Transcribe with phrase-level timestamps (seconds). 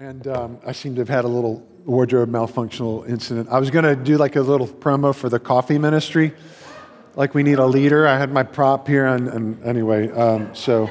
[0.00, 3.48] And um, I seem to have had a little wardrobe malfunctional incident.
[3.48, 6.34] I was going to do like a little promo for the coffee ministry.
[7.16, 8.06] Like we need a leader.
[8.06, 10.88] I had my prop here, and, and anyway, um, so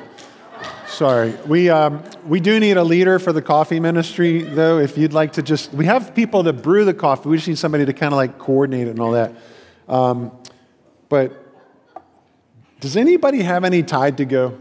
[0.87, 1.33] sorry.
[1.47, 4.77] We, um, we do need a leader for the coffee ministry, though.
[4.77, 7.29] If you'd like to just, we have people to brew the coffee.
[7.29, 9.33] We just need somebody to kind of like coordinate it and all that.
[9.87, 10.37] Um,
[11.07, 11.31] but
[12.81, 14.59] does anybody have any Tide to go?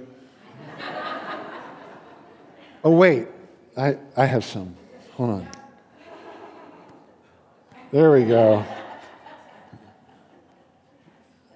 [2.85, 3.27] Oh, wait.
[3.77, 4.75] I, I have some.
[5.15, 5.49] Hold on.
[7.93, 8.65] There we go.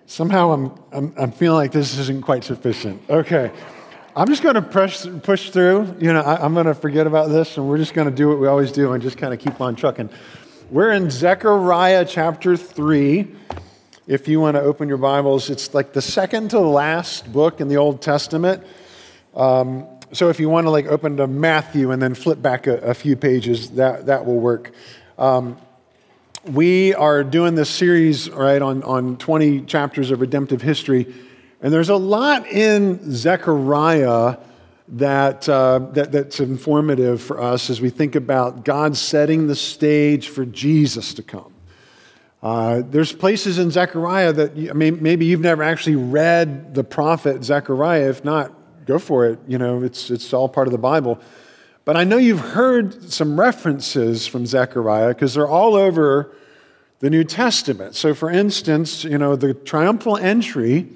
[0.04, 3.00] Somehow I'm, I'm, I'm feeling like this isn't quite sufficient.
[3.08, 3.50] Okay.
[4.14, 5.96] I'm just going to push, push through.
[5.98, 8.28] You know, I, am going to forget about this and we're just going to do
[8.28, 10.10] what we always do and just kind of keep on trucking.
[10.70, 13.34] We're in Zechariah chapter 3.
[14.06, 17.68] If you want to open your Bibles, it's like the second to last book in
[17.68, 18.62] the Old Testament.
[19.34, 22.78] Um, so if you want to like open to Matthew and then flip back a,
[22.78, 24.72] a few pages, that, that will work.
[25.18, 25.56] Um,
[26.44, 31.12] we are doing this series, right, on, on 20 chapters of redemptive history.
[31.60, 34.38] And there's a lot in Zechariah
[34.88, 40.28] that, uh, that, that's informative for us as we think about God setting the stage
[40.28, 41.52] for Jesus to come.
[42.42, 47.44] Uh, there's places in Zechariah that I mean, maybe you've never actually read the prophet
[47.44, 48.08] Zechariah.
[48.08, 48.52] If not,
[48.90, 49.38] go for it.
[49.46, 51.20] You know, it's, it's all part of the Bible.
[51.84, 56.34] But I know you've heard some references from Zechariah because they're all over
[56.98, 57.94] the New Testament.
[57.94, 60.88] So, for instance, you know, the triumphal entry,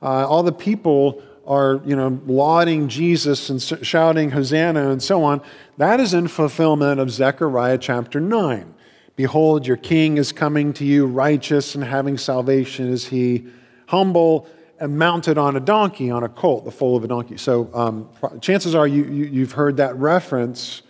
[0.00, 5.42] uh, all the people are, you know, lauding Jesus and shouting Hosanna and so on.
[5.78, 8.74] That is in fulfillment of Zechariah chapter 9.
[9.16, 13.46] Behold, your king is coming to you, righteous and having salvation is he,
[13.86, 14.48] humble
[14.88, 17.36] mounted on a donkey, on a colt, the foal of a donkey.
[17.36, 18.08] So um,
[18.40, 20.82] chances are you, you, have heard that reference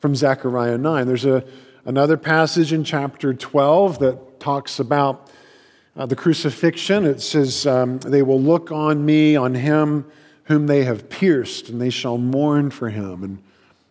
[0.00, 1.06] from Zechariah 9.
[1.06, 1.44] There's a,
[1.84, 5.30] another passage in chapter 12 that talks about
[5.96, 7.04] uh, the crucifixion.
[7.04, 10.10] It says, um, They will look on me, on him
[10.44, 13.22] whom they have pierced, and they shall mourn for him.
[13.22, 13.42] And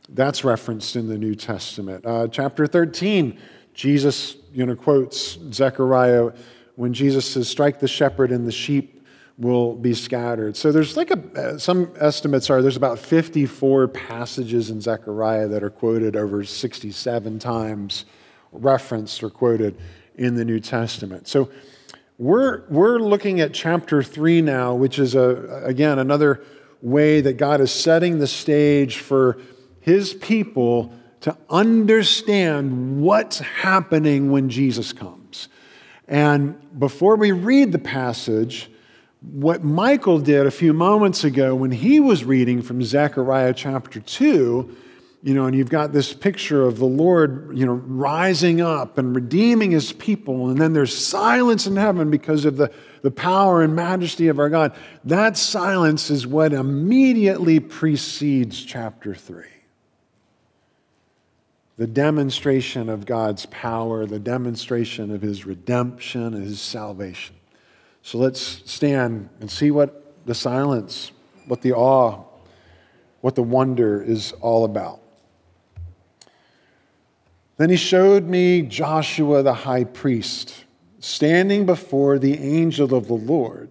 [0.09, 2.05] that's referenced in the New Testament.
[2.05, 3.39] Uh, chapter 13,
[3.73, 6.31] Jesus you know, quotes Zechariah
[6.75, 9.00] when Jesus says, Strike the shepherd and the sheep
[9.37, 10.55] will be scattered.
[10.55, 15.63] So there's like a, uh, some estimates are there's about 54 passages in Zechariah that
[15.63, 18.05] are quoted over 67 times,
[18.51, 19.77] referenced or quoted
[20.15, 21.27] in the New Testament.
[21.27, 21.49] So
[22.17, 26.43] we're, we're looking at chapter 3 now, which is, a, again, another
[26.81, 29.39] way that God is setting the stage for
[29.79, 35.47] his people to understand what's happening when Jesus comes.
[36.07, 38.69] And before we read the passage,
[39.21, 44.77] what Michael did a few moments ago when he was reading from Zechariah chapter 2,
[45.23, 49.15] you know, and you've got this picture of the Lord, you know, rising up and
[49.15, 52.71] redeeming his people, and then there's silence in heaven because of the,
[53.03, 54.75] the power and majesty of our God.
[55.05, 59.45] That silence is what immediately precedes chapter 3.
[61.77, 67.35] The demonstration of God's power, the demonstration of his redemption, his salvation.
[68.03, 71.11] So let's stand and see what the silence,
[71.47, 72.23] what the awe,
[73.21, 74.99] what the wonder is all about.
[77.57, 80.65] Then he showed me Joshua the high priest
[80.99, 83.69] standing before the angel of the Lord,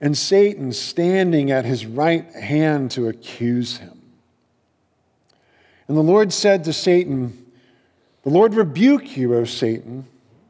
[0.00, 4.00] and Satan standing at his right hand to accuse him.
[5.86, 7.46] And the Lord said to Satan,
[8.22, 10.06] The Lord rebuke you, O Satan.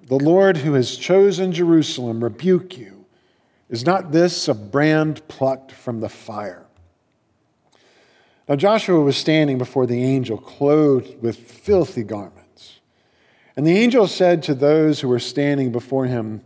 [0.06, 3.03] The Lord who has chosen Jerusalem rebuke you.
[3.74, 6.64] Is not this a brand plucked from the fire?
[8.48, 12.78] Now Joshua was standing before the angel, clothed with filthy garments.
[13.56, 16.42] And the angel said to those who were standing before him,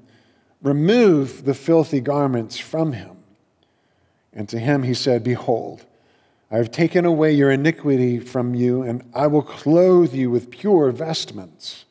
[0.62, 3.18] Remove the filthy garments from him.
[4.32, 5.84] And to him he said, Behold,
[6.50, 10.92] I have taken away your iniquity from you, and I will clothe you with pure
[10.92, 11.84] vestments.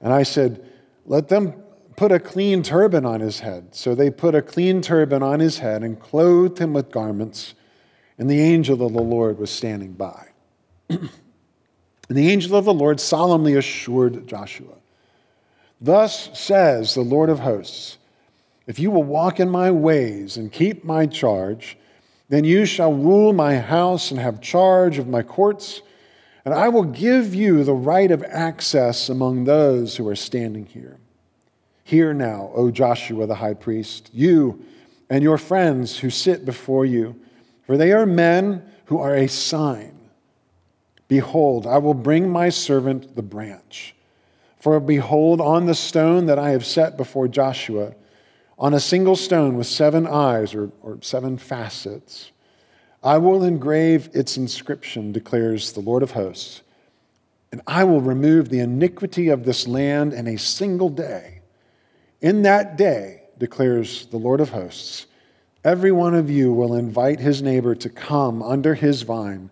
[0.00, 0.68] And I said,
[1.06, 1.54] Let them
[1.98, 3.74] put a clean turban on his head.
[3.74, 7.54] So they put a clean turban on his head and clothed him with garments,
[8.18, 10.28] and the angel of the Lord was standing by.
[10.88, 11.10] and
[12.08, 14.76] the angel of the Lord solemnly assured Joshua
[15.80, 17.98] Thus says the Lord of hosts,
[18.68, 21.76] if you will walk in my ways and keep my charge,
[22.28, 25.82] then you shall rule my house and have charge of my courts,
[26.44, 31.00] and I will give you the right of access among those who are standing here.
[31.88, 34.62] Hear now, O Joshua the high priest, you
[35.08, 37.18] and your friends who sit before you,
[37.62, 39.98] for they are men who are a sign.
[41.08, 43.94] Behold, I will bring my servant the branch.
[44.60, 47.94] For behold, on the stone that I have set before Joshua,
[48.58, 52.32] on a single stone with seven eyes or, or seven facets,
[53.02, 56.60] I will engrave its inscription, declares the Lord of hosts,
[57.50, 61.37] and I will remove the iniquity of this land in a single day.
[62.20, 65.06] In that day, declares the Lord of hosts,
[65.64, 69.50] every one of you will invite his neighbor to come under his vine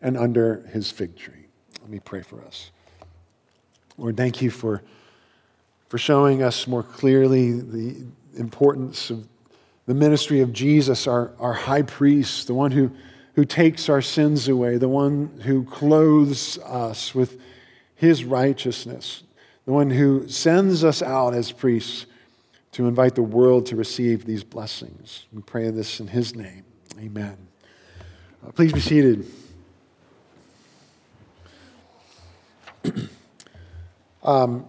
[0.00, 1.46] and under his fig tree.
[1.80, 2.70] Let me pray for us.
[3.98, 4.82] Lord, thank you for,
[5.88, 9.26] for showing us more clearly the importance of
[9.86, 12.90] the ministry of Jesus, our, our high priest, the one who,
[13.34, 17.40] who takes our sins away, the one who clothes us with
[17.94, 19.22] his righteousness,
[19.66, 22.06] the one who sends us out as priests
[22.72, 25.26] to invite the world to receive these blessings.
[25.32, 26.64] We pray this in his name.
[26.98, 27.36] Amen.
[28.46, 29.26] Uh, please be seated.
[34.22, 34.66] um,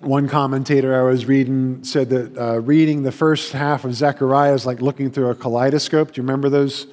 [0.00, 4.66] one commentator I was reading said that uh, reading the first half of Zechariah is
[4.66, 6.12] like looking through a kaleidoscope.
[6.12, 6.86] Do you remember those,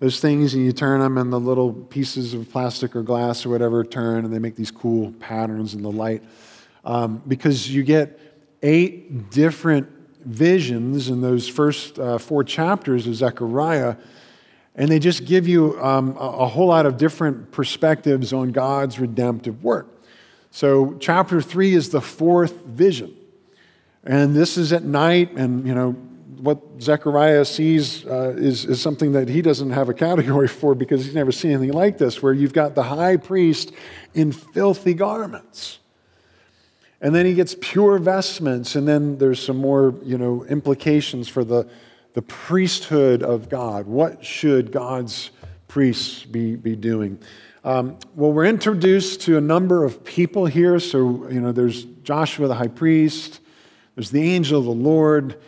[0.00, 0.54] those things?
[0.54, 4.24] And you turn them, and the little pieces of plastic or glass or whatever turn,
[4.24, 6.24] and they make these cool patterns in the light.
[6.84, 8.18] Um, because you get
[8.62, 9.88] eight different
[10.24, 13.96] visions in those first uh, four chapters of Zechariah,
[14.74, 18.98] and they just give you um, a, a whole lot of different perspectives on God's
[18.98, 19.86] redemptive work.
[20.50, 23.16] So, chapter three is the fourth vision.
[24.02, 25.94] And this is at night, and you know,
[26.42, 31.04] what Zechariah sees uh, is, is something that he doesn't have a category for because
[31.04, 33.72] he's never seen anything like this, where you've got the high priest
[34.14, 35.78] in filthy garments.
[37.00, 41.44] And then he gets pure vestments, and then there's some more, you know, implications for
[41.44, 41.68] the,
[42.12, 43.86] the priesthood of God.
[43.86, 45.30] What should God's
[45.66, 47.18] priests be, be doing?
[47.64, 50.78] Um, well, we're introduced to a number of people here.
[50.78, 53.40] So, you know, there's Joshua the high priest,
[53.94, 55.40] there's the angel of the Lord,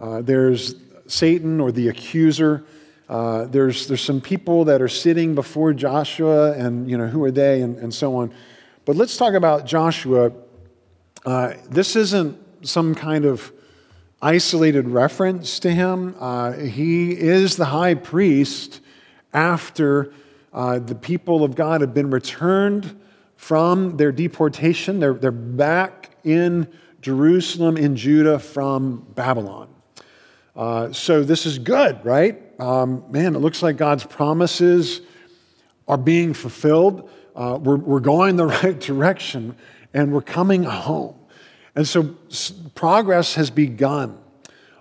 [0.00, 0.74] uh, there's
[1.06, 2.64] Satan or the accuser.
[3.08, 7.30] Uh, there's, there's some people that are sitting before Joshua, and, you know, who are
[7.32, 8.32] they, and, and so on.
[8.84, 10.32] But let's talk about Joshua.
[11.26, 13.52] Uh, this isn't some kind of
[14.22, 16.14] isolated reference to him.
[16.18, 18.80] Uh, he is the high priest
[19.32, 20.12] after
[20.52, 23.00] uh, the people of God have been returned
[23.36, 25.00] from their deportation.
[25.00, 26.68] They're, they're back in
[27.00, 29.68] Jerusalem, in Judah from Babylon.
[30.56, 32.40] Uh, so this is good, right?
[32.60, 35.00] Um, man, it looks like God's promises
[35.88, 37.08] are being fulfilled.
[37.34, 39.56] Uh, we're, we're going the right direction
[39.94, 41.16] and we're coming home.
[41.74, 42.16] And so
[42.74, 44.18] progress has begun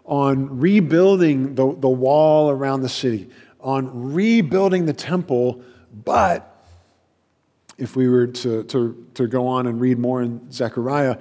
[0.05, 3.29] on rebuilding the, the wall around the city,
[3.61, 5.63] on rebuilding the temple,
[6.03, 6.65] but
[7.77, 11.17] if we were to, to, to go on and read more in Zechariah,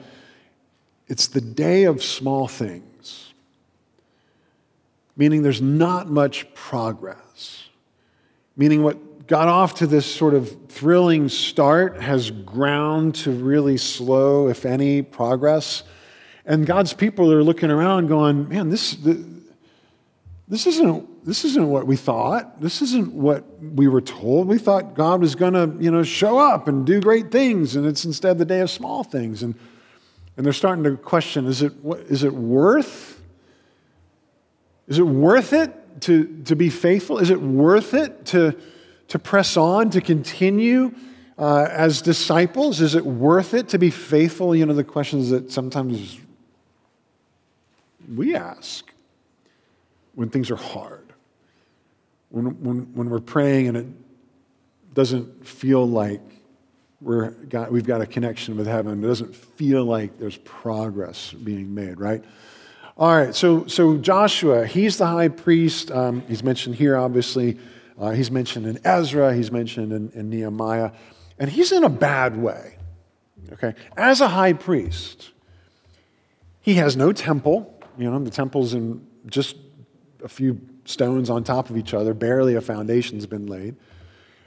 [1.07, 2.83] it's the day of small things,
[5.19, 7.69] meaning there's not much progress.
[8.57, 14.49] Meaning, what got off to this sort of thrilling start has ground to really slow,
[14.49, 15.83] if any, progress.
[16.47, 18.97] And God's people are looking around going, man, this,
[20.49, 22.59] this isn't, this isn't what we thought.
[22.61, 24.49] This isn't what we were told.
[24.49, 27.87] We thought God was going to, you know, show up and do great things, and
[27.87, 29.43] it's instead the day of small things.
[29.43, 29.55] And,
[30.37, 31.75] and they're starting to question, is it,
[32.09, 33.18] is it worth,
[34.89, 37.19] is it worth it to, to be faithful?
[37.19, 38.59] Is it worth it to,
[39.09, 40.95] to press on, to continue
[41.39, 42.81] uh, as disciples?
[42.81, 44.57] Is it worth it to be faithful?
[44.57, 46.19] You know, the questions that sometimes
[48.15, 48.91] we ask
[50.15, 51.13] when things are hard,
[52.31, 53.87] when, when, when we're praying and it
[54.95, 56.23] doesn't feel like
[57.01, 61.73] we're got, we've got a connection with heaven, it doesn't feel like there's progress being
[61.73, 62.25] made, right?
[62.99, 65.93] All right, so, so Joshua, he's the high priest.
[65.93, 67.57] Um, he's mentioned here, obviously.
[67.97, 70.91] Uh, he's mentioned in Ezra, he's mentioned in, in Nehemiah,
[71.39, 72.77] and he's in a bad way.
[73.53, 73.75] Okay?
[73.97, 75.31] As a high priest,
[76.61, 77.81] he has no temple.
[77.97, 79.55] You know, the temple's in just
[80.25, 83.77] a few stones on top of each other, barely a foundation's been laid.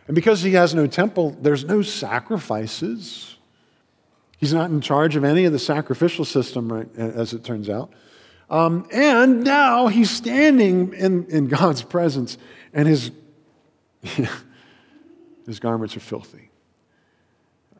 [0.07, 3.37] And because he has no temple, there's no sacrifices.
[4.37, 7.93] He's not in charge of any of the sacrificial system, right, as it turns out.
[8.51, 12.37] Um, and now he's standing in, in God's presence,
[12.73, 13.09] and his,
[15.47, 16.51] his garments are filthy.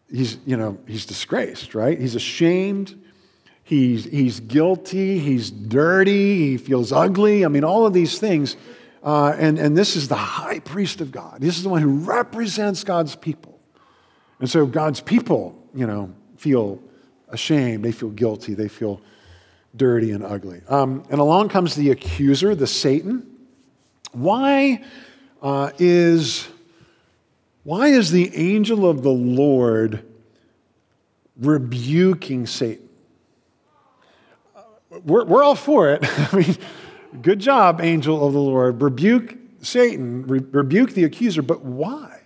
[0.09, 1.99] He's, you know, he's disgraced, right?
[1.99, 2.99] He's ashamed.
[3.63, 7.45] He's, he's guilty, he's dirty, he feels ugly.
[7.45, 8.57] I mean, all of these things
[9.03, 11.41] Uh, and, and this is the high priest of God.
[11.41, 13.59] This is the one who represents God's people.
[14.39, 16.79] And so God's people, you know, feel
[17.29, 19.01] ashamed, they feel guilty, they feel
[19.75, 20.61] dirty and ugly.
[20.67, 23.27] Um, and along comes the accuser, the Satan.
[24.11, 24.83] Why
[25.41, 26.47] uh, is
[27.63, 30.03] why is the angel of the Lord
[31.37, 32.89] rebuking Satan?
[35.05, 36.03] We're, we're all for it.
[36.33, 36.57] I mean,
[37.21, 38.81] good job, angel of the Lord.
[38.81, 42.19] Rebuke Satan, re- rebuke the accuser, but why?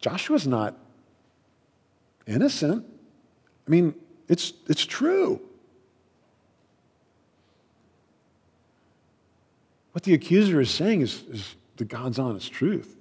[0.00, 0.76] Joshua's not
[2.26, 2.84] innocent.
[3.66, 3.94] I mean,
[4.28, 5.40] it's, it's true.
[9.92, 12.96] What the accuser is saying is, is the God's honest truth.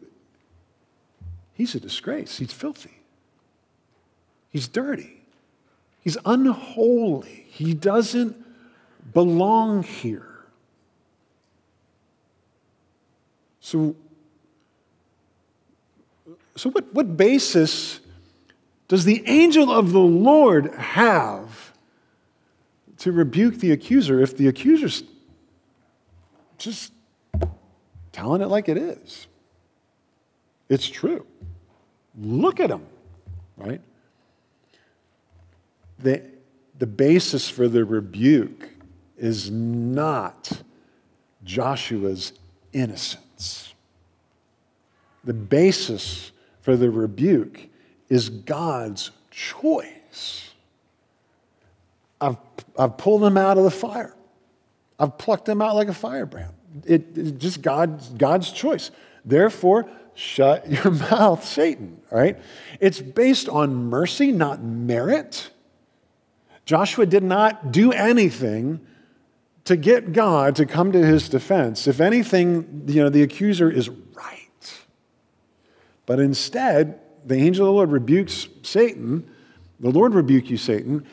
[1.54, 2.38] He's a disgrace.
[2.38, 3.00] He's filthy.
[4.52, 5.22] He's dirty.
[6.02, 7.46] He's unholy.
[7.48, 8.36] He doesn't
[9.14, 10.30] belong here.
[13.60, 13.96] So,
[16.56, 18.02] so what, what basis
[18.88, 21.74] does the angel of the Lord have
[23.00, 25.04] to rebuke the accuser if the accuser's
[26.58, 26.94] just
[28.12, 29.28] telling it like it is.
[30.70, 31.26] It's true.
[32.18, 32.86] Look at him,
[33.58, 33.82] right?
[36.00, 36.22] The,
[36.80, 38.70] the basis for the rebuke
[39.18, 40.52] is not
[41.44, 42.34] Joshua's
[42.72, 43.74] innocence.
[45.24, 47.68] The basis for the rebuke
[48.14, 50.52] is God's choice.
[52.22, 52.38] I've,
[52.78, 54.16] I've pulled them out of the fire.
[55.00, 56.54] I've plucked them out like a firebrand.
[56.86, 58.92] It, it's just God's, God's choice.
[59.26, 62.38] Therefore, shut your mouth, Satan, right?
[62.80, 65.50] It's based on mercy, not merit.
[66.66, 68.80] Joshua did not do anything
[69.66, 71.88] to get God to come to his defense.
[71.88, 74.84] If anything, you know, the accuser is right.
[76.06, 79.30] But instead, the angel of the Lord rebukes Satan.
[79.80, 81.06] The Lord rebuke you, Satan,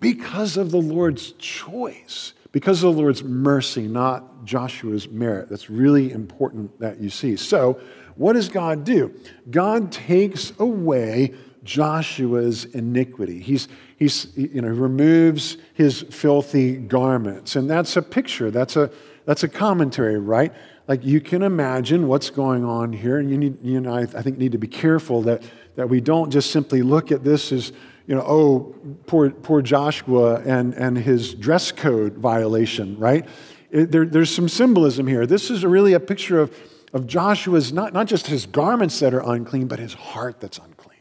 [0.00, 5.48] because of the Lord's choice because of the Lord's mercy, not Joshua's merit.
[5.48, 7.36] That's really important that you see.
[7.36, 7.80] So,
[8.16, 9.14] what does God do?
[9.50, 13.38] God takes away Joshua's iniquity.
[13.38, 17.54] He's, he's, you know, removes his filthy garments.
[17.54, 18.90] And that's a picture, that's a,
[19.24, 20.52] that's a commentary, right?
[20.88, 23.18] Like you can imagine what's going on here.
[23.18, 25.42] And you, need, you know, I, I think need to be careful that,
[25.76, 27.72] that we don't just simply look at this as
[28.08, 28.74] you know, oh,
[29.06, 33.26] poor, poor Joshua and, and his dress code violation, right?
[33.70, 35.26] It, there, there's some symbolism here.
[35.26, 36.56] This is really a picture of,
[36.94, 40.98] of Joshua's, not, not just his garments that are unclean, but his heart that's unclean.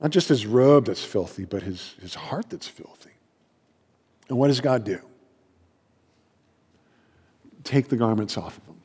[0.00, 3.12] Not just his robe that's filthy, but his, his heart that's filthy.
[4.28, 4.98] And what does God do?
[7.70, 8.76] Take the garments off of them.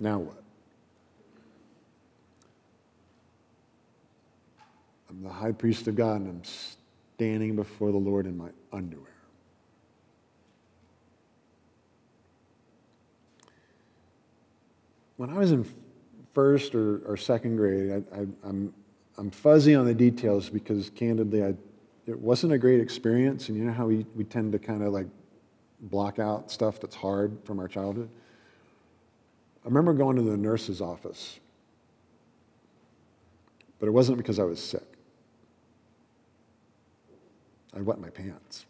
[0.00, 0.45] Now what?
[5.16, 6.42] I'm the high priest of God and I'm
[7.14, 9.06] standing before the Lord in my underwear.
[15.16, 15.66] When I was in
[16.34, 18.74] first or, or second grade, I, am I'm,
[19.16, 21.54] I'm fuzzy on the details because candidly, I,
[22.06, 23.48] it wasn't a great experience.
[23.48, 25.06] And you know how we, we tend to kind of like
[25.80, 28.10] block out stuff that's hard from our childhood?
[29.64, 31.40] I remember going to the nurse's office,
[33.78, 34.95] but it wasn't because I was sick.
[37.76, 38.64] I wet my pants.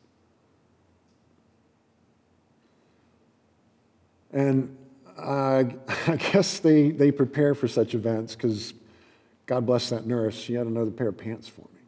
[4.33, 4.77] And
[5.17, 5.65] uh,
[6.07, 8.75] I guess they, they prepare for such events because
[9.47, 11.81] God bless that nurse, she had another pair of pants for me.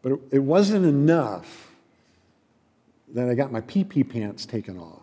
[0.00, 1.72] But it, it wasn't enough
[3.14, 5.00] that I got my pee pee pants taken off.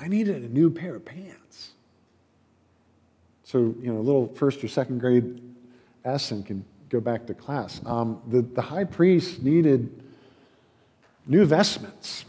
[0.00, 1.72] I needed a new pair of pants.
[3.42, 5.42] So, you know, a little first or second grade
[6.04, 7.80] Essen can go back to class.
[7.84, 10.02] Um, the, the high priest needed
[11.26, 12.24] new vestments.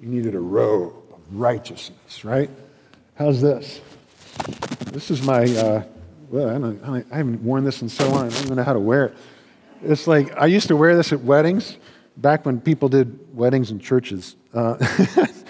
[0.00, 2.50] He needed a robe of righteousness, right?
[3.14, 3.80] How's this?
[4.92, 5.84] This is my, uh,
[6.30, 8.72] well, I, don't, I haven't worn this in so long, I don't even know how
[8.72, 9.14] to wear it.
[9.82, 11.76] It's like, I used to wear this at weddings
[12.16, 14.36] back when people did weddings in churches.
[14.52, 14.76] Uh,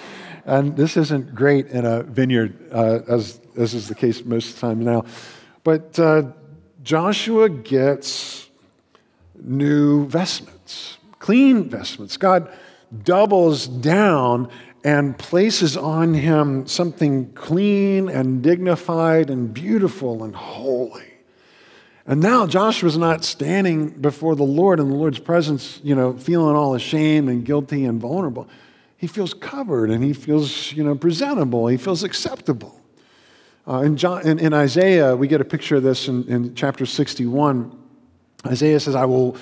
[0.44, 4.54] and this isn't great in a vineyard, uh, as, as is the case most of
[4.54, 5.04] the time now.
[5.64, 6.32] But uh,
[6.82, 8.50] Joshua gets
[9.34, 12.16] new vestments, clean vestments.
[12.16, 12.52] God
[13.04, 14.50] doubles down
[14.84, 21.04] and places on him something clean and dignified and beautiful and holy.
[22.04, 26.56] And now Joshua's not standing before the Lord in the Lord's presence, you know, feeling
[26.56, 28.48] all ashamed and guilty and vulnerable.
[28.96, 31.68] He feels covered and he feels, you know, presentable.
[31.68, 32.81] He feels acceptable.
[33.66, 36.84] Uh, in, John, in, in, Isaiah, we get a picture of this in, in chapter
[36.84, 37.78] 61.
[38.44, 39.36] Isaiah says, I will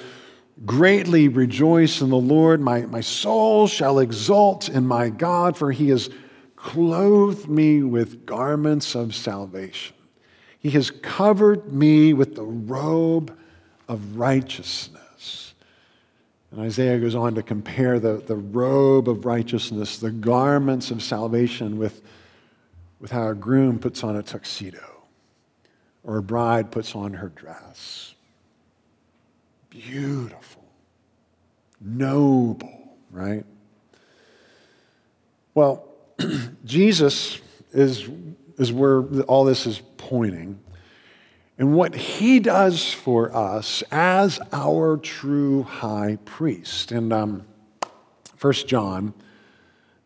[0.66, 2.60] greatly rejoice in the Lord.
[2.60, 6.10] My, my soul shall exult in my God, for he has
[6.54, 9.96] clothed me with garments of salvation.
[10.58, 13.34] He has covered me with the robe
[13.88, 15.54] of righteousness.
[16.50, 21.78] And Isaiah goes on to compare the, the robe of righteousness, the garments of salvation,
[21.78, 22.02] with,
[23.00, 25.02] with how a groom puts on a tuxedo
[26.04, 28.14] or a bride puts on her dress.
[29.70, 30.64] Beautiful,
[31.80, 33.44] noble, right?
[35.54, 35.88] Well,
[36.64, 37.40] Jesus
[37.72, 38.08] is,
[38.58, 40.60] is where all this is pointing.
[41.58, 46.90] And what he does for us as our true high priest.
[46.90, 47.46] And um,
[48.40, 49.12] 1 John,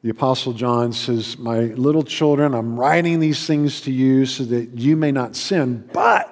[0.04, 4.78] the Apostle John says, My little children, I'm writing these things to you so that
[4.78, 5.88] you may not sin.
[5.94, 6.30] But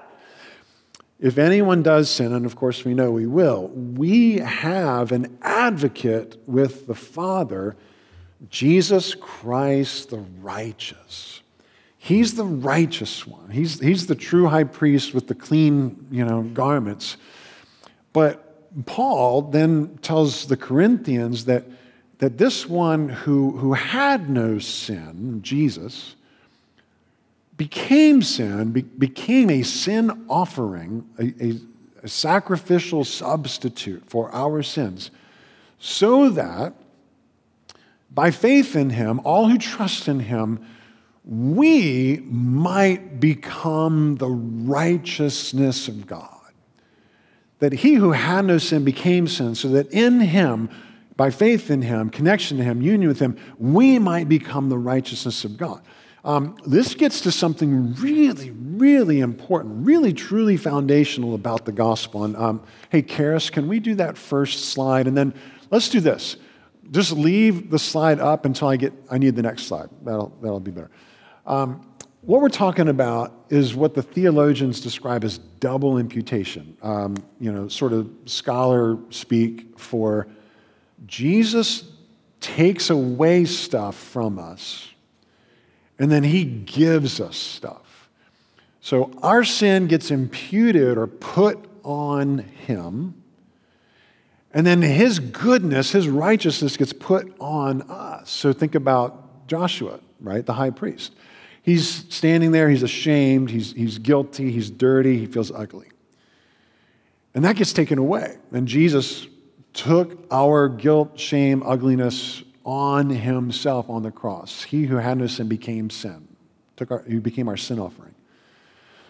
[1.19, 6.37] if anyone does sin, and of course we know we will, we have an advocate
[6.47, 7.75] with the Father,
[8.51, 11.41] Jesus Christ the righteous.
[11.97, 13.49] He's the righteous one.
[13.49, 17.17] He's, he's the true high priest with the clean, you know, garments.
[18.13, 21.65] But Paul then tells the Corinthians that,
[22.23, 26.15] that this one who, who had no sin, Jesus,
[27.57, 31.61] became sin, be, became a sin offering, a, a,
[32.05, 35.11] a sacrificial substitute for our sins,
[35.81, 36.75] so that
[38.13, 40.65] by faith in him, all who trust in him
[41.25, 46.29] we might become the righteousness of God.
[47.59, 50.71] That he who had no sin became sin, so that in him,
[51.17, 55.45] by faith in him, connection to him, union with him, we might become the righteousness
[55.45, 55.83] of God.
[56.25, 62.25] Um, this gets to something really, really important, really, truly foundational about the gospel.
[62.25, 65.09] And um, hey, Karis, can we do that first slide?
[65.09, 65.35] And then
[65.71, 66.37] let's do this.
[66.93, 68.93] Just leave the slide up until I get.
[69.11, 69.89] I need the next slide.
[70.05, 70.91] That'll that'll be better.
[71.47, 71.87] Um,
[72.21, 76.77] what we're talking about is what the theologians describe as double imputation.
[76.83, 80.29] Um, you know, sort of scholar speak for
[81.07, 81.85] Jesus
[82.41, 84.89] takes away stuff from us,
[85.99, 88.09] and then he gives us stuff.
[88.81, 93.23] So our sin gets imputed or put on him,
[94.53, 98.31] and then his goodness, his righteousness gets put on us.
[98.31, 100.45] So think about Joshua, right?
[100.45, 101.15] The high priest.
[101.63, 105.89] He's standing there, he's ashamed, he's, he's guilty, he's dirty, he feels ugly.
[107.35, 108.37] And that gets taken away.
[108.51, 109.27] And Jesus
[109.73, 114.63] took our guilt, shame, ugliness on himself on the cross.
[114.63, 116.29] He who had no sin became sin,
[116.77, 118.15] took our, he became our sin offering.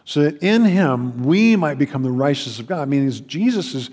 [0.05, 3.90] So that in him we might become the righteousness of God, meaning Jesus'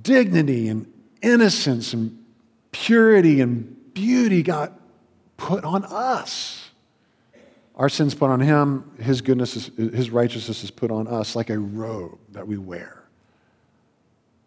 [0.00, 2.22] dignity and innocence and
[2.70, 4.78] purity and beauty got
[5.36, 6.70] put on us.
[7.74, 11.50] Our sins put on him, his goodness, is, his righteousness is put on us like
[11.50, 13.05] a robe that we wear.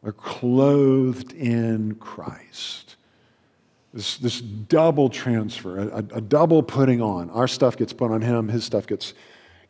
[0.02, 2.96] We're clothed in Christ.
[3.94, 7.30] This, this double transfer, a, a, double putting on.
[7.32, 9.14] Our stuff gets put on him, his stuff gets,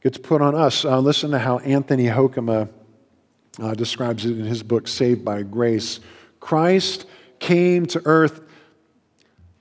[0.03, 0.83] gets put on us.
[0.83, 2.69] Uh, listen to how Anthony Hoekema
[3.59, 6.01] uh, describes it in his book, Saved by Grace.
[6.39, 7.05] Christ
[7.39, 8.41] came to earth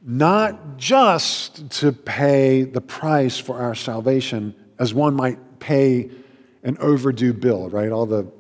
[0.03, 6.11] not just to pay the price for our salvation as one might pay
[6.63, 7.91] an overdue bill, right?
[7.91, 8.31] All the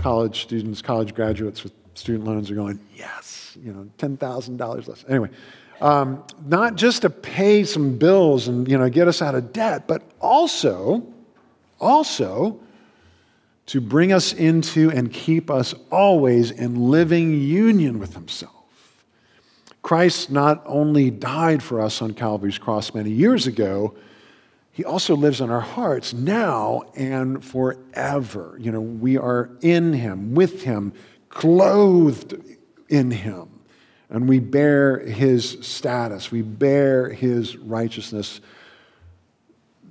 [0.00, 5.04] college students, college graduates with student loans are going, yes, you know, $10,000 less.
[5.08, 5.30] Anyway,
[5.80, 9.86] um, not just to pay some bills and, you know, get us out of debt,
[9.86, 11.06] but also,
[11.80, 12.60] also
[13.66, 18.54] to bring us into and keep us always in living union with himself.
[19.82, 23.94] Christ not only died for us on Calvary's cross many years ago,
[24.78, 28.56] he also lives in our hearts now and forever.
[28.60, 30.92] You know, we are in him, with him,
[31.30, 32.40] clothed
[32.88, 33.48] in him.
[34.08, 38.40] And we bear his status, we bear his righteousness,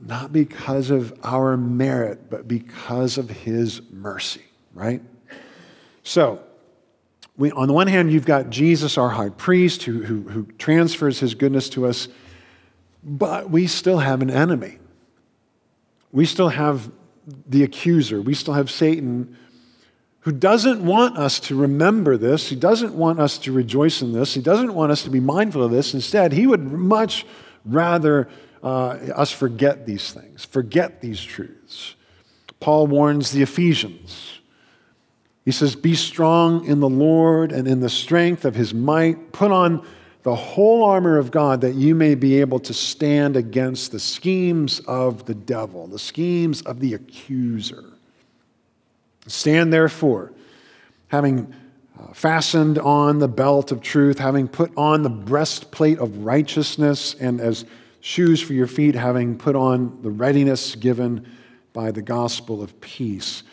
[0.05, 5.01] not because of our merit, but because of his mercy, right?
[6.03, 6.41] So,
[7.35, 11.19] we, on the one hand, you've got Jesus, our high priest, who, who, who transfers
[11.19, 12.07] his goodness to us,
[13.07, 14.77] but we still have an enemy.
[16.11, 16.91] We still have
[17.47, 18.21] the accuser.
[18.21, 19.37] We still have Satan
[20.27, 22.49] who doesn't want us to remember this.
[22.49, 24.33] He doesn't want us to rejoice in this.
[24.33, 25.93] He doesn't want us to be mindful of this.
[25.93, 27.25] Instead, he would much
[27.63, 28.27] rather
[28.61, 31.95] uh, us forget these things, forget these truths.
[32.59, 34.39] Paul warns the Ephesians.
[35.45, 39.31] He says, Be strong in the Lord and in the strength of his might.
[39.31, 39.87] Put on
[40.27, 44.81] the whole armor of God that you may be able to stand against the schemes
[44.81, 47.93] of the devil, the schemes of the accuser.
[49.25, 50.33] Stand therefore,
[51.07, 51.55] having
[51.97, 57.39] uh, fastened on the belt of truth, having put on the breastplate of righteousness, and
[57.39, 57.63] as
[58.01, 61.25] shoes for your feet, having put on the readiness given
[61.71, 63.43] by the gospel of peace.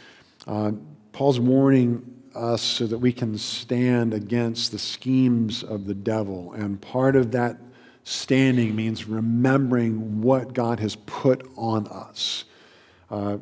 [0.49, 0.73] Uh,
[1.13, 6.53] Paul's warning us so that we can stand against the schemes of the devil.
[6.53, 7.59] And part of that
[8.05, 12.45] standing means remembering what God has put on us.
[13.11, 13.39] Uh,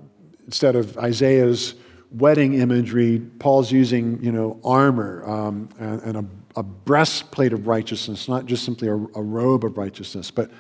[0.47, 1.75] instead of Isaiah's
[2.13, 8.29] wedding imagery, Paul's using, you know, armor um, and, and a, a, breastplate of righteousness,
[8.29, 10.31] not just simply a, a robe of righteousness.
[10.31, 10.51] But,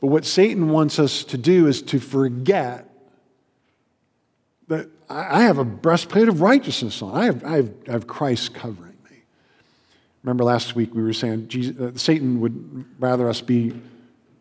[0.00, 2.88] but what Satan wants us to do is to forget
[4.68, 7.14] that I have a breastplate of righteousness on.
[7.14, 9.18] I have, I have, I have Christ covering me.
[10.22, 13.72] Remember last week we were saying Jesus, uh, Satan would rather us be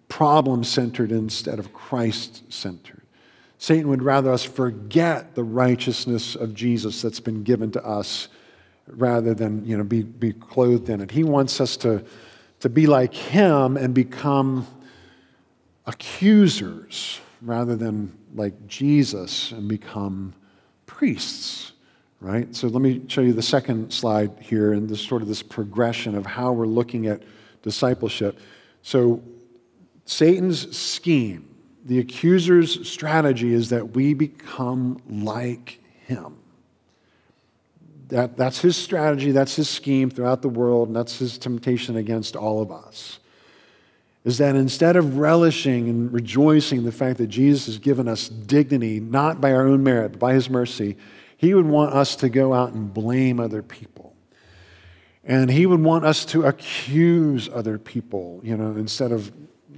[0.07, 3.01] problem centered instead of Christ centered.
[3.57, 8.27] Satan would rather us forget the righteousness of Jesus that's been given to us
[8.87, 11.11] rather than you know, be, be clothed in it.
[11.11, 12.03] He wants us to,
[12.59, 14.67] to be like him and become
[15.85, 20.33] accusers rather than like Jesus and become
[20.85, 21.73] priests,
[22.19, 22.53] right?
[22.55, 26.15] So let me show you the second slide here and this sort of this progression
[26.15, 27.23] of how we're looking at
[27.61, 28.39] discipleship.
[28.81, 29.21] So
[30.05, 31.53] Satan's scheme,
[31.85, 36.37] the accuser's strategy is that we become like him.
[38.09, 42.35] That, that's his strategy, that's his scheme throughout the world, and that's his temptation against
[42.35, 43.19] all of us
[44.25, 48.27] is that instead of relishing and rejoicing in the fact that Jesus has given us
[48.27, 50.97] dignity, not by our own merit, but by his mercy,
[51.37, 54.15] he would want us to go out and blame other people.
[55.23, 59.31] And he would want us to accuse other people, you know, instead of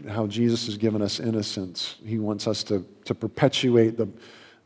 [0.09, 1.95] how Jesus has given us innocence.
[2.05, 4.07] He wants us to, to perpetuate the,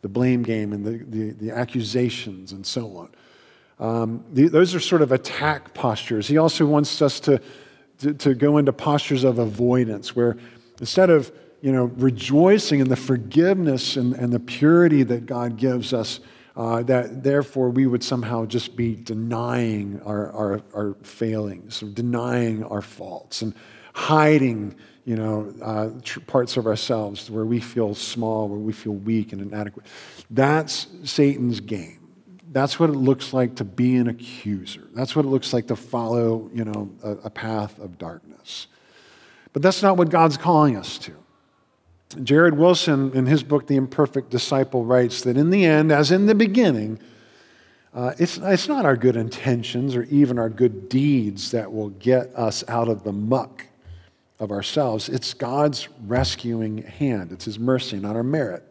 [0.03, 3.09] the blame game and the, the, the accusations and so on.
[3.79, 6.27] Um, the, those are sort of attack postures.
[6.27, 7.41] He also wants us to
[8.01, 10.37] to, to go into postures of avoidance where
[10.79, 15.93] instead of you know, rejoicing in the forgiveness and, and the purity that God gives
[15.93, 16.19] us,
[16.55, 22.81] uh, that therefore we would somehow just be denying our, our, our failings, denying our
[22.81, 23.53] faults, and
[23.93, 25.89] hiding you know, uh,
[26.27, 29.85] parts of ourselves where we feel small, where we feel weak and inadequate.
[30.29, 32.00] That's Satan's game.
[32.51, 34.87] That's what it looks like to be an accuser.
[34.93, 38.67] That's what it looks like to follow, you know, a, a path of darkness.
[39.53, 41.13] But that's not what God's calling us to.
[42.23, 46.25] Jared Wilson, in his book, The Imperfect Disciple, writes that in the end, as in
[46.25, 46.99] the beginning,
[47.93, 52.35] uh, it's, it's not our good intentions or even our good deeds that will get
[52.35, 53.65] us out of the muck
[54.39, 55.07] of ourselves.
[55.07, 58.63] It's God's rescuing hand, it's His mercy, not our merit.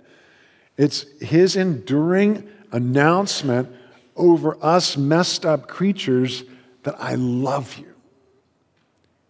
[0.77, 3.75] It's His enduring announcement
[4.17, 6.45] over us messed up creatures
[6.83, 7.95] that I love you.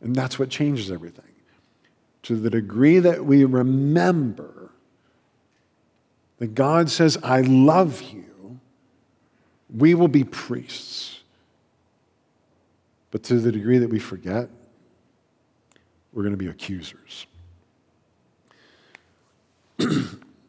[0.01, 1.25] And that's what changes everything.
[2.25, 4.71] To the degree that we remember
[6.39, 8.61] that God says, I love you,
[9.75, 11.21] we will be priests.
[13.11, 14.49] But to the degree that we forget,
[16.13, 17.27] we're going to be accusers.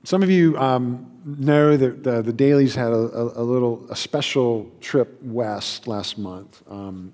[0.04, 3.96] Some of you um, know that the, the Dailies had a, a, a, little a
[3.96, 6.64] special trip west last month.
[6.70, 7.14] Um,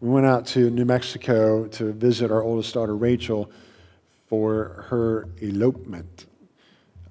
[0.00, 3.50] we went out to New Mexico to visit our oldest daughter Rachel
[4.26, 6.26] for her elopement.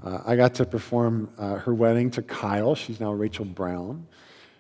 [0.04, 2.76] Uh, I got to perform uh, her wedding to Kyle.
[2.76, 4.08] She's now Rachel Brown.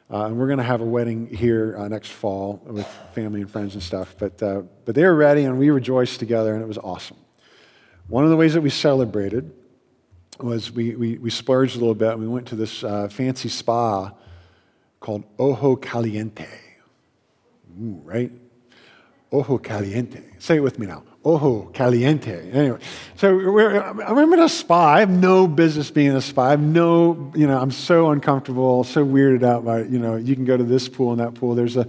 [0.09, 3.49] Uh, and we're going to have a wedding here uh, next fall with family and
[3.49, 4.15] friends and stuff.
[4.17, 7.17] But, uh, but they were ready, and we rejoiced together, and it was awesome.
[8.07, 9.51] One of the ways that we celebrated
[10.39, 12.17] was we, we, we splurged a little bit.
[12.19, 14.11] We went to this uh, fancy spa
[14.99, 16.47] called Ojo Caliente.
[17.81, 18.31] Ooh, right?
[19.31, 20.21] Ojo caliente.
[20.39, 21.03] Say it with me now.
[21.23, 22.51] Ojo caliente.
[22.51, 22.79] Anyway,
[23.15, 24.93] so I'm in a spa.
[24.93, 26.43] I have no business being in a spa.
[26.43, 30.35] I have no, you know, I'm so uncomfortable, so weirded out by, you know, you
[30.35, 31.55] can go to this pool and that pool.
[31.55, 31.87] There's a,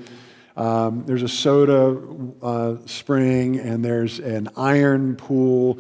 [0.56, 2.00] um, there's a soda
[2.42, 5.78] uh, spring and there's an iron pool.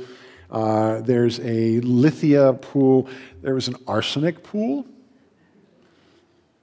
[0.56, 3.06] Uh, there's a lithia pool.
[3.42, 4.86] There was an arsenic pool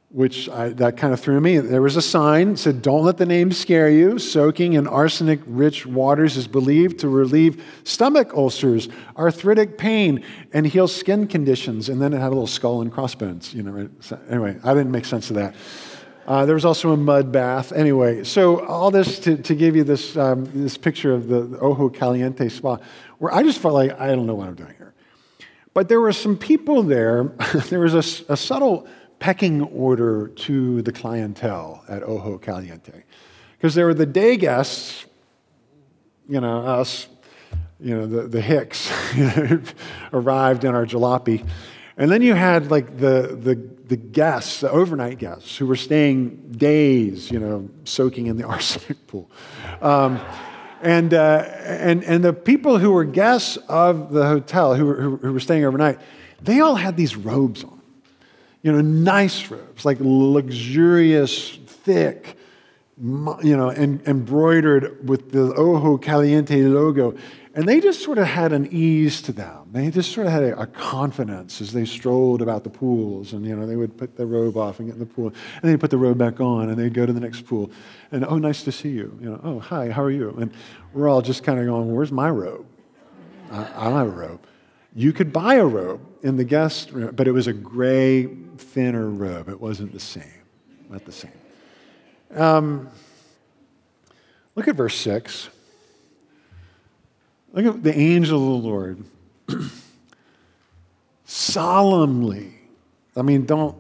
[0.10, 1.58] which I, that kind of threw me.
[1.58, 4.20] There was a sign that said, Don't let the name scare you.
[4.20, 10.88] Soaking in arsenic rich waters is believed to relieve stomach ulcers, arthritic pain, and heal
[10.88, 11.90] skin conditions.
[11.90, 13.56] And then it had a little skull and crossbones.
[13.56, 13.90] You know, right?
[14.02, 15.56] so anyway, I didn't make sense of that.
[16.26, 17.74] Uh, there was also a mud bath.
[17.74, 21.60] Anyway, so all this to, to give you this, um, this picture of the, the
[21.60, 22.78] Ojo Caliente spa,
[23.24, 24.94] where I just felt like I don't know what I'm doing here.
[25.74, 27.24] But there were some people there.
[27.70, 28.86] there was a, a subtle
[29.20, 33.04] pecking order to the clientele at Ojo Caliente.
[33.54, 35.06] Because there were the day guests,
[36.28, 37.08] you know, us,
[37.80, 38.92] you know, the, the Hicks
[40.12, 41.48] arrived in our jalopy.
[41.96, 43.56] And then you had like the, the,
[43.88, 49.08] the guests, the overnight guests, who were staying days, you know, soaking in the arsenic
[49.08, 49.32] pool.
[49.82, 50.20] Um,
[50.84, 55.34] and, uh, and, and the people who were guests of the hotel, who were, who
[55.34, 56.00] were staying overnight,
[56.42, 57.82] they all had these robes on
[58.64, 62.38] you know, nice robes, like luxurious, thick,
[62.98, 67.16] you know, and embroidered with the Ojo Caliente logo.
[67.56, 69.70] And they just sort of had an ease to them.
[69.72, 73.34] They just sort of had a, a, confidence as they strolled about the pools.
[73.34, 75.28] And, you know, they would put their robe off and get in the pool.
[75.62, 77.70] And they'd put the robe back on and they'd go to the next pool.
[78.12, 79.16] And, oh, nice to see you.
[79.22, 80.32] You know, oh, hi, how are you?
[80.40, 80.52] And
[80.94, 82.66] we're all just kind of going, where's my robe?
[83.52, 84.48] I, I don't have a robe.
[84.96, 88.26] You could buy a robe in the guest room, but it was a gray,
[88.58, 89.48] thinner robe.
[89.48, 90.24] It wasn't the same.
[90.90, 91.32] Not the same.
[92.32, 92.90] Um,
[94.56, 95.50] look at verse 6.
[97.54, 99.04] Look at the angel of the Lord.
[101.26, 102.54] Solemnly.
[103.16, 103.78] I mean, don't,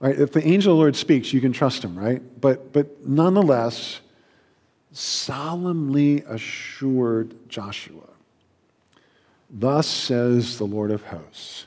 [0.00, 0.18] right?
[0.18, 2.22] If the angel of the Lord speaks, you can trust him, right?
[2.40, 4.00] But, but nonetheless,
[4.90, 8.08] solemnly assured Joshua
[9.50, 11.66] Thus says the Lord of hosts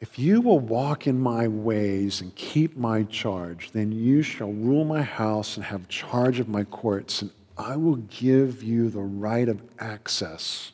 [0.00, 4.84] If you will walk in my ways and keep my charge, then you shall rule
[4.84, 9.48] my house and have charge of my courts, and I will give you the right
[9.48, 10.70] of access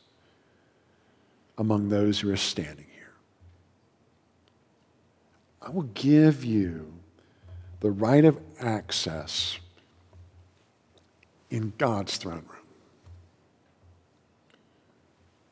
[1.56, 3.12] among those who are standing here.
[5.62, 6.92] I will give you
[7.80, 9.58] the right of access
[11.50, 12.66] in God's throne room.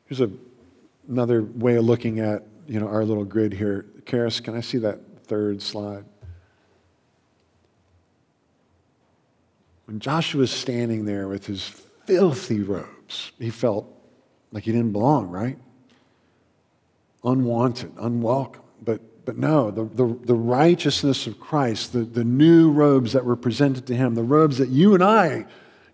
[0.05, 0.29] Here's a,
[1.09, 3.85] another way of looking at you know, our little grid here.
[4.05, 6.05] Karis, can I see that third slide?
[9.85, 11.63] When Joshua was standing there with his
[12.05, 13.87] filthy robes, he felt
[14.51, 15.57] like he didn't belong, right?
[17.23, 18.63] Unwanted, unwelcome.
[18.81, 23.35] But, but no, the, the, the righteousness of Christ, the, the new robes that were
[23.35, 25.45] presented to him, the robes that you and I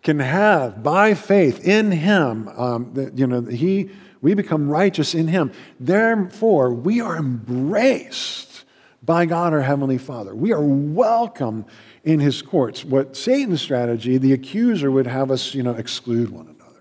[0.02, 3.89] can have by faith in him, um, that, you know, he
[4.21, 5.52] we become righteous in Him.
[5.80, 8.65] Therefore, we are embraced
[9.02, 10.36] by God our Heavenly Father.
[10.36, 11.65] We are welcome
[12.04, 12.86] in His courts.
[12.86, 16.80] What Satan's strategy, the accuser would have us, you know, exclude one another.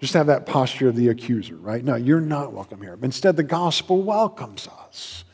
[0.00, 1.84] Just have that posture of the accuser, right?
[1.84, 2.98] No, you're not welcome here.
[3.02, 5.24] Instead, the gospel welcomes us.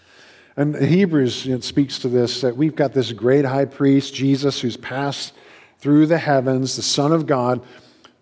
[0.57, 5.35] And Hebrews speaks to this that we've got this great high priest, Jesus, who's passed
[5.79, 7.65] through the heavens, the Son of God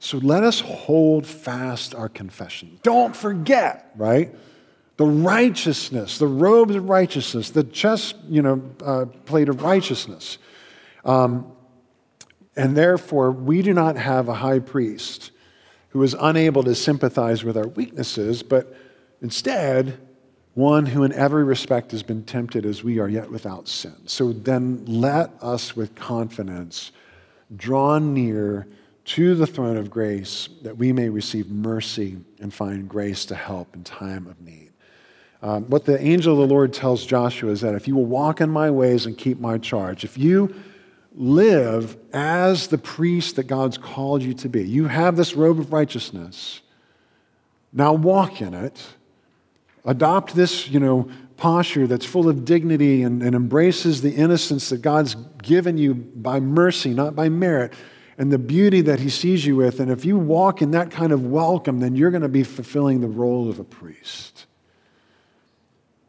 [0.02, 2.80] so let us hold fast our confession.
[2.82, 4.34] Don't forget, right?
[4.96, 10.38] The righteousness, the robes of righteousness, the chest, you know, uh, plate of righteousness.
[11.04, 11.52] Um,
[12.56, 15.30] and therefore, we do not have a high priest
[15.90, 18.74] who is unable to sympathize with our weaknesses, but
[19.20, 19.98] instead,
[20.54, 23.96] one who in every respect has been tempted as we are, yet without sin.
[24.06, 26.92] So then let us with confidence
[27.56, 28.66] draw near
[29.04, 33.74] to the throne of grace that we may receive mercy and find grace to help
[33.74, 34.70] in time of need.
[35.42, 38.40] Um, what the angel of the Lord tells Joshua is that if you will walk
[38.40, 40.54] in my ways and keep my charge, if you
[41.14, 45.72] live as the priest that God's called you to be, you have this robe of
[45.72, 46.60] righteousness.
[47.72, 48.80] Now walk in it.
[49.84, 54.80] Adopt this, you know, posture that's full of dignity and, and embraces the innocence that
[54.80, 57.72] God's given you by mercy, not by merit
[58.18, 59.80] and the beauty that he sees you with.
[59.80, 63.00] And if you walk in that kind of welcome, then you're going to be fulfilling
[63.00, 64.46] the role of a priest.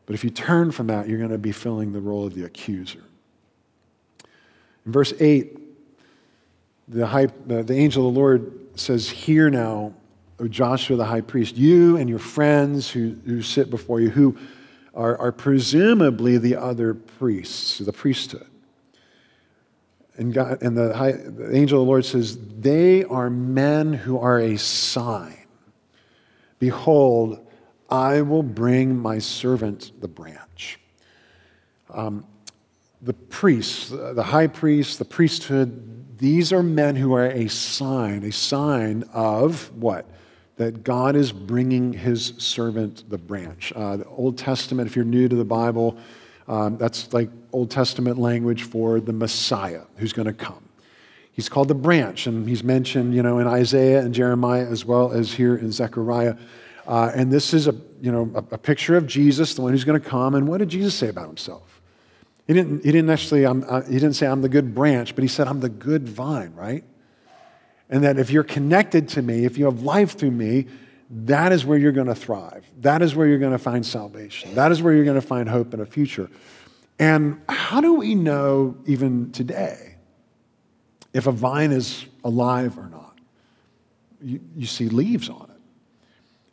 [0.06, 2.44] But if you turn from that, you're going to be filling the role of the
[2.44, 3.04] accuser.
[4.86, 5.60] In verse 8,
[6.88, 9.94] the, high, the, the angel of the Lord says, Hear now,
[10.40, 14.38] O Joshua the high priest, you and your friends who, who sit before you, who
[14.94, 18.48] are, are presumably the other priests, the priesthood.
[20.16, 24.20] And, God, and the, high, the angel of the Lord says, They are men who
[24.20, 25.38] are a sign.
[26.60, 27.46] Behold,
[27.90, 30.80] I will bring my servant the branch.
[31.90, 32.26] Um,
[33.04, 38.32] the priests, the high priest, the priesthood, these are men who are a sign, a
[38.32, 40.06] sign of what?
[40.56, 43.74] That God is bringing his servant the branch.
[43.76, 45.98] Uh, the Old Testament, if you're new to the Bible,
[46.48, 50.70] um, that's like Old Testament language for the Messiah who's going to come.
[51.32, 55.12] He's called the branch, and he's mentioned, you know, in Isaiah and Jeremiah as well
[55.12, 56.36] as here in Zechariah.
[56.86, 59.84] Uh, and this is a, you know, a, a picture of Jesus, the one who's
[59.84, 60.36] going to come.
[60.36, 61.73] And what did Jesus say about himself?
[62.48, 65.24] He didn't, he didn't actually, um, uh, he didn't say, I'm the good branch, but
[65.24, 66.84] he said, I'm the good vine, right?
[67.90, 70.68] And that if you're connected to me, if you have life through me,
[71.10, 72.66] that is where you're going to thrive.
[72.82, 74.56] That is where you're going to find salvation.
[74.56, 76.30] That is where you're going to find hope and a future.
[77.00, 79.96] And how do we know, even today,
[81.14, 83.18] if a vine is alive or not?
[84.22, 85.62] You, you see leaves on it.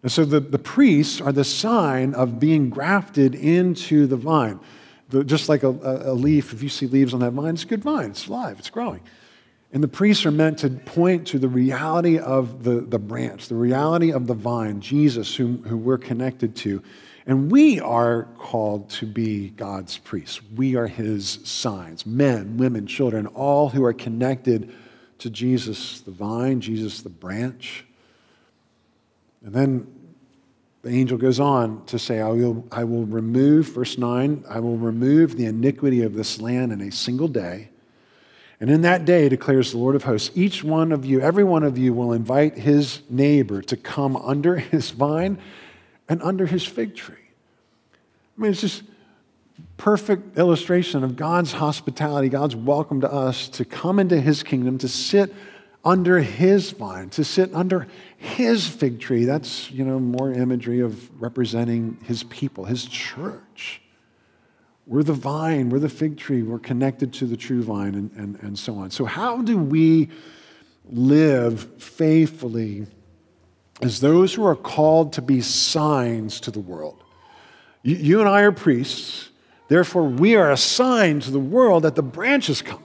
[0.03, 4.61] And so the, the priests are the sign of being grafted into the vine.
[5.11, 7.67] The, just like a, a, leaf, if you see leaves on that vine, it's a
[7.67, 9.01] good vine, it's alive, it's growing.
[9.73, 13.55] And the priests are meant to point to the reality of the, the branch, the
[13.55, 16.83] reality of the vine, Jesus, whom, who we're connected to.
[17.27, 20.41] And we are called to be God's priests.
[20.57, 24.75] We are his signs men, women, children, all who are connected
[25.19, 27.85] to Jesus, the vine, Jesus, the branch.
[29.45, 30.00] And then
[30.83, 34.79] the angel goes on to say, I will, I will remove, verse 9, I will
[34.79, 37.69] remove the iniquity of this land in a single day.
[38.61, 41.63] And in that day, declares the Lord of hosts, each one of you, every one
[41.63, 45.39] of you, will invite his neighbor to come under his vine
[46.09, 47.17] and under his fig tree.
[48.39, 48.83] I mean, it's just
[49.77, 54.89] perfect illustration of God's hospitality, God's welcome to us to come into his kingdom, to
[54.89, 55.35] sit
[55.85, 59.25] under his vine, to sit under his fig tree.
[59.25, 63.81] That's, you know, more imagery of representing his people, his church.
[64.87, 68.39] We're the vine, we're the fig tree, we're connected to the true vine, and, and,
[68.43, 68.91] and so on.
[68.91, 70.11] So, how do we
[70.91, 72.87] live faithfully
[73.81, 77.03] as those who are called to be signs to the world?
[77.83, 79.31] You, you and I are priests,
[79.69, 82.83] therefore, we are a sign to the world that the branches come.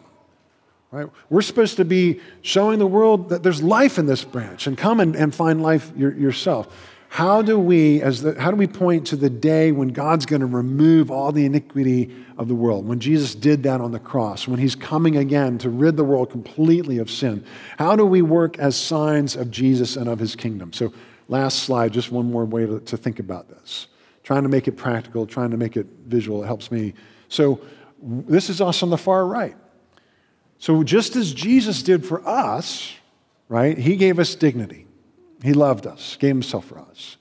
[0.95, 1.09] Right?
[1.29, 5.01] We're supposed to be showing the world that there's life in this branch and come
[5.01, 6.73] and, and find life your, yourself.
[7.09, 10.39] How do we, as the, how do we point to the day when God's going
[10.39, 12.87] to remove all the iniquity of the world?
[12.87, 16.29] When Jesus did that on the cross, when he's coming again to rid the world
[16.29, 17.43] completely of sin.
[17.77, 20.71] How do we work as signs of Jesus and of his kingdom?
[20.71, 20.93] So,
[21.27, 23.87] last slide, just one more way to, to think about this.
[24.23, 26.93] Trying to make it practical, trying to make it visual, it helps me.
[27.27, 27.59] So,
[28.01, 29.57] this is us on the far right.
[30.65, 32.91] So, just as Jesus did for us,
[33.49, 34.87] right, he gave us dignity.
[35.43, 37.17] He loved us, gave himself for us.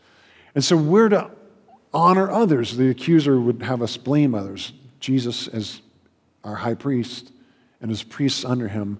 [0.54, 1.30] And so, we're to
[1.92, 2.74] honor others.
[2.74, 4.72] The accuser would have us blame others.
[4.98, 5.82] Jesus, as
[6.42, 7.32] our high priest
[7.82, 8.98] and as priests under him,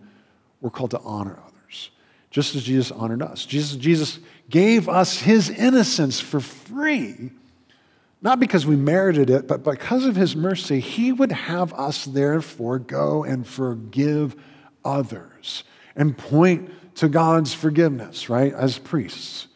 [0.61, 1.89] we're called to honor others,
[2.31, 3.47] just as Jesus honored us.
[3.47, 4.19] Jesus, Jesus
[4.51, 7.31] gave us his innocence for free
[8.25, 12.79] not because we merited it, but because of his mercy, he would have us therefore
[12.79, 14.35] go and forgive
[14.83, 15.63] others
[15.95, 19.49] and point to God's forgiveness, right, as priests.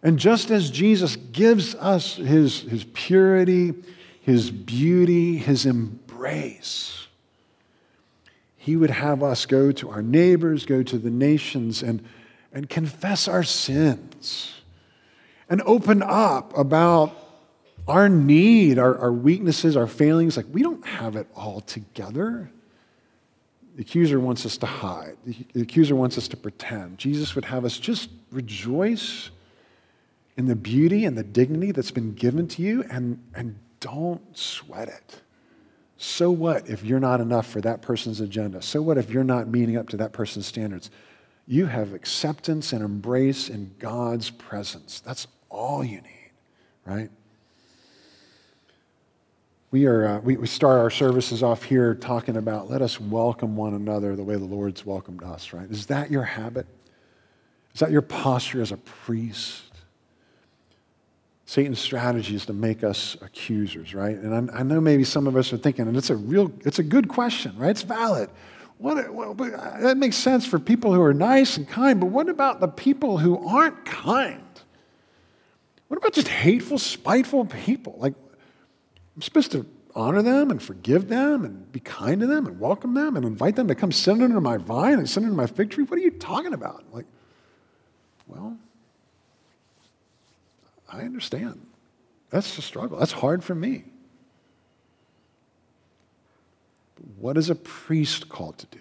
[0.00, 3.74] And just as Jesus gives us his, his purity,
[4.20, 7.08] his beauty, his embrace,
[8.56, 12.04] he would have us go to our neighbors, go to the nations, and,
[12.52, 14.52] and confess our sins
[15.48, 17.23] and open up about
[17.86, 22.50] our need, our, our weaknesses, our failings, like we don't have it all together.
[23.76, 25.16] The accuser wants us to hide.
[25.24, 26.98] The accuser wants us to pretend.
[26.98, 29.30] Jesus would have us just rejoice
[30.36, 34.88] in the beauty and the dignity that's been given to you and, and don't sweat
[34.88, 35.20] it.
[35.96, 38.62] So what if you're not enough for that person's agenda?
[38.62, 40.90] So what if you're not meeting up to that person's standards?
[41.46, 45.00] You have acceptance and embrace in God's presence.
[45.00, 46.30] That's all you need,
[46.86, 47.10] right?
[49.74, 53.56] We, are, uh, we, we start our services off here talking about let us welcome
[53.56, 55.68] one another the way the Lord's welcomed us, right?
[55.68, 56.68] Is that your habit?
[57.72, 59.64] Is that your posture as a priest?
[61.44, 64.16] Satan's strategy is to make us accusers, right?
[64.16, 66.78] And I, I know maybe some of us are thinking, and it's a real, it's
[66.78, 67.70] a good question, right?
[67.70, 68.30] It's valid.
[68.78, 72.60] what, well, that makes sense for people who are nice and kind, but what about
[72.60, 74.40] the people who aren't kind?
[75.88, 77.96] What about just hateful, spiteful people?
[77.98, 78.14] Like,
[79.16, 82.94] I'm supposed to honor them and forgive them and be kind to them and welcome
[82.94, 85.70] them and invite them to come sit under my vine and sit under my fig
[85.70, 85.84] tree?
[85.84, 86.84] What are you talking about?
[86.92, 87.06] Like,
[88.26, 88.56] well,
[90.92, 91.64] I understand.
[92.30, 92.98] That's the struggle.
[92.98, 93.84] That's hard for me.
[96.96, 98.78] But what is a priest called to do?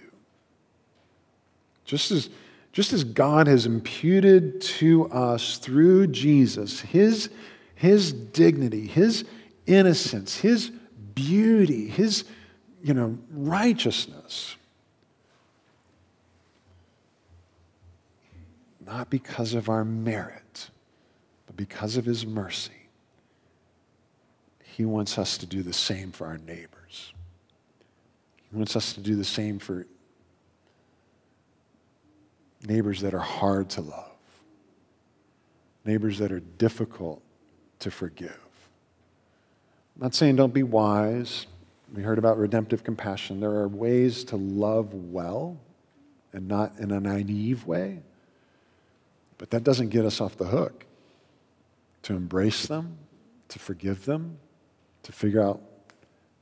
[1.85, 2.29] Just as,
[2.71, 7.29] just as God has imputed to us through Jesus his,
[7.75, 9.25] his dignity, his
[9.65, 10.71] innocence, his
[11.15, 12.25] beauty, his
[12.83, 14.57] you know, righteousness.
[18.85, 20.69] Not because of our merit,
[21.47, 22.71] but because of his mercy.
[24.63, 27.13] He wants us to do the same for our neighbors.
[28.51, 29.87] He wants us to do the same for
[32.67, 34.11] neighbors that are hard to love,
[35.85, 37.21] neighbors that are difficult
[37.79, 38.42] to forgive.
[39.95, 41.45] I'm not saying don't be wise.
[41.93, 43.39] We heard about redemptive compassion.
[43.39, 45.59] There are ways to love well
[46.31, 47.99] and not in a naive way,
[49.37, 50.85] but that doesn't get us off the hook.
[52.03, 52.97] To embrace them,
[53.49, 54.37] to forgive them,
[55.03, 55.61] to figure out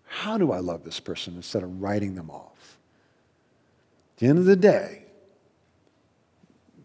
[0.06, 2.78] how do I love this person instead of writing them off.
[4.16, 5.04] At the end of the day,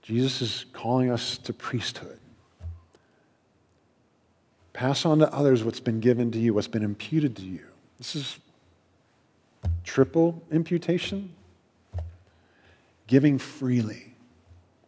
[0.03, 2.19] Jesus is calling us to priesthood.
[4.77, 7.64] Pass on to others what's been given to you, what's been imputed to you.
[7.97, 8.39] This is
[9.85, 11.33] triple imputation.
[13.07, 14.14] Giving freely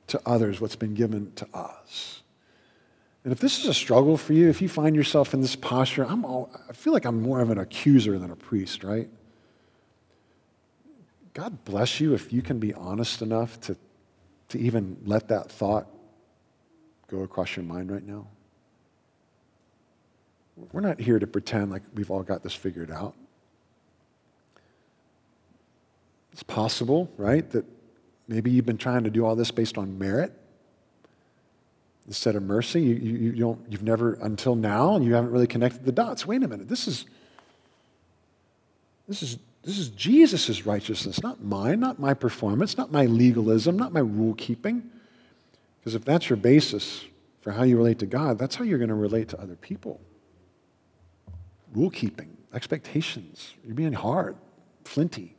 [0.08, 2.20] to others what's been given to us.
[3.24, 6.04] And if this is a struggle for you, if you find yourself in this posture,
[6.04, 9.08] I'm all, I feel like I'm more of an accuser than a priest, right?
[11.32, 13.76] God bless you if you can be honest enough to
[14.48, 15.86] to even let that thought
[17.08, 18.26] go across your mind right now?
[20.72, 23.14] We're not here to pretend like we've all got this figured out.
[26.32, 27.64] It's possible, right, that
[28.28, 30.32] maybe you've been trying to do all this based on merit
[32.06, 32.80] instead of mercy.
[32.80, 36.26] You, you, you don't, you've never, until now, you haven't really connected the dots.
[36.26, 37.06] Wait a minute, this is,
[39.08, 39.38] this is
[39.68, 44.34] this is Jesus' righteousness, not mine, not my performance, not my legalism, not my rule
[44.34, 44.90] keeping.
[45.78, 47.04] Because if that's your basis
[47.42, 50.00] for how you relate to God, that's how you're going to relate to other people.
[51.74, 54.36] Rule keeping, expectations, you're being hard,
[54.84, 55.34] flinty.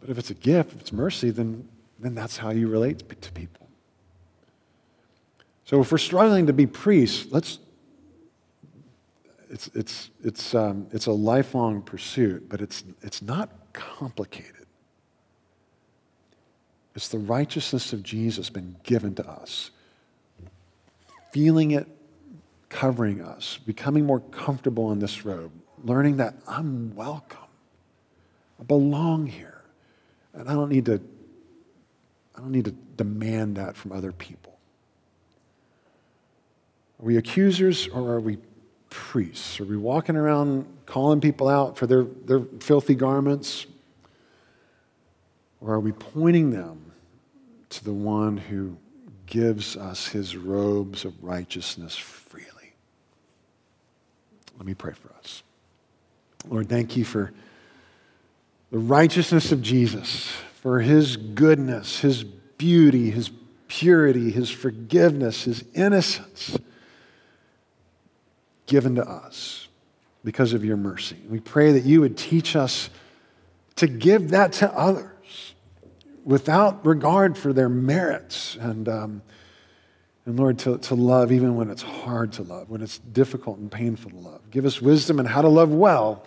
[0.00, 3.32] But if it's a gift, if it's mercy, then, then that's how you relate to
[3.32, 3.68] people.
[5.64, 7.58] So if we're struggling to be priests, let's
[9.50, 14.66] it's, it's, it's, um, it's a lifelong pursuit, but it's, it's not complicated.
[16.94, 19.70] It's the righteousness of Jesus been given to us.
[21.32, 21.86] Feeling it
[22.68, 25.52] covering us, becoming more comfortable in this robe,
[25.84, 27.38] learning that I'm welcome.
[28.60, 29.62] I belong here.
[30.34, 31.00] And I don't need to
[32.36, 34.56] I don't need to demand that from other people.
[37.00, 38.38] Are we accusers or are we
[38.90, 39.58] priests?
[39.58, 43.66] Are we walking around calling people out for their, their filthy garments?
[45.60, 46.92] Or are we pointing them
[47.70, 48.76] to the one who
[49.26, 52.57] gives us his robes of righteousness freely?
[54.58, 55.42] Let me pray for us.
[56.48, 57.32] Lord, thank you for
[58.70, 60.30] the righteousness of Jesus,
[60.60, 63.30] for his goodness, his beauty, his
[63.68, 66.58] purity, his forgiveness, his innocence
[68.66, 69.68] given to us
[70.24, 71.16] because of your mercy.
[71.28, 72.90] We pray that you would teach us
[73.76, 75.54] to give that to others
[76.24, 78.56] without regard for their merits.
[78.60, 79.22] And, um,
[80.28, 83.70] and Lord, to, to love even when it's hard to love, when it's difficult and
[83.70, 84.50] painful to love.
[84.50, 86.24] Give us wisdom in how to love well,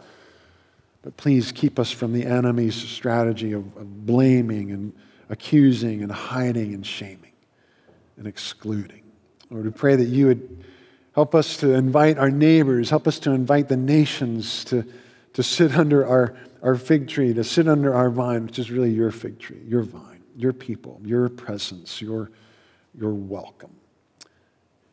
[1.02, 4.94] but please keep us from the enemy's strategy of, of blaming and
[5.30, 7.32] accusing and hiding and shaming
[8.18, 9.04] and excluding.
[9.50, 10.64] Lord, we pray that you would
[11.14, 12.90] Help us to invite our neighbors.
[12.90, 14.86] Help us to invite the nations to,
[15.34, 18.92] to sit under our, our fig tree, to sit under our vine, which is really
[18.92, 22.32] your fig tree, your vine, your people, your presence, your,
[22.98, 23.76] your welcome.